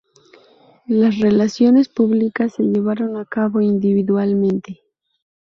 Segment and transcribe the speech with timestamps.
[0.87, 4.81] Las relaciones públicas se llevaron a cabo individualmente.